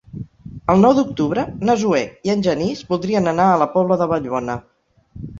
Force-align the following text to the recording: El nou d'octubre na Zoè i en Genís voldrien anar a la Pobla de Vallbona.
El 0.73 0.79
nou 0.83 0.93
d'octubre 0.99 1.41
na 1.69 1.75
Zoè 1.83 1.99
i 2.29 2.33
en 2.33 2.41
Genís 2.47 2.81
voldrien 2.93 3.33
anar 3.33 3.45
a 3.51 3.59
la 3.65 3.69
Pobla 3.75 3.99
de 4.03 4.09
Vallbona. 4.13 4.57